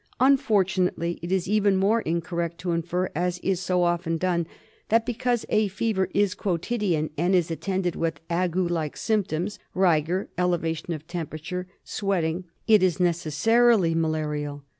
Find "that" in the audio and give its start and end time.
4.89-5.05